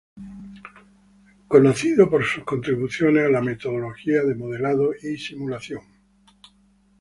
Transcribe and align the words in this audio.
Es 1.29 1.47
conocido 1.47 2.09
por 2.09 2.25
sus 2.25 2.43
contribuciones 2.43 3.23
a 3.27 3.29
la 3.29 3.39
metodología 3.39 4.23
de 4.23 4.33
modelado 4.33 4.93
y 4.99 5.15
simulación. 5.15 5.81